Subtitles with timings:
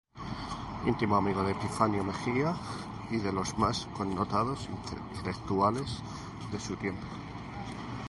[0.91, 2.55] Intimo amigo de Epifanio Mejía
[3.11, 4.67] y de los más connotados
[5.13, 5.99] intelectuales
[6.51, 7.05] de su tiempo.